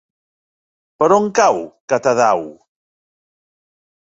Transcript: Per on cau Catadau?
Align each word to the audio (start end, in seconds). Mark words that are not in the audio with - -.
Per 1.03 1.09
on 1.17 1.29
cau 1.41 1.61
Catadau? 1.93 2.43